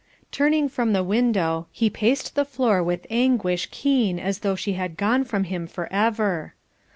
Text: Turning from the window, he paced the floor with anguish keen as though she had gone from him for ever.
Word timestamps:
Turning 0.31 0.67
from 0.67 0.93
the 0.93 1.03
window, 1.03 1.67
he 1.71 1.87
paced 1.87 2.33
the 2.33 2.43
floor 2.43 2.81
with 2.81 3.05
anguish 3.11 3.67
keen 3.69 4.17
as 4.17 4.39
though 4.39 4.55
she 4.55 4.73
had 4.73 4.97
gone 4.97 5.23
from 5.23 5.43
him 5.43 5.67
for 5.67 5.87
ever. 5.93 6.55